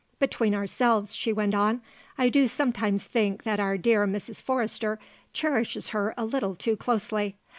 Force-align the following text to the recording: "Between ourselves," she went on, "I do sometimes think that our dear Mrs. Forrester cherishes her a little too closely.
"Between 0.17 0.55
ourselves," 0.55 1.13
she 1.15 1.31
went 1.31 1.53
on, 1.53 1.79
"I 2.17 2.29
do 2.29 2.47
sometimes 2.47 3.03
think 3.03 3.43
that 3.43 3.59
our 3.59 3.77
dear 3.77 4.07
Mrs. 4.07 4.41
Forrester 4.41 4.97
cherishes 5.31 5.89
her 5.89 6.15
a 6.17 6.25
little 6.25 6.55
too 6.55 6.75
closely. 6.75 7.35